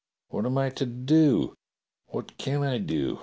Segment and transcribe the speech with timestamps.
[0.29, 1.53] What am I to do.^
[2.07, 3.19] What can I do?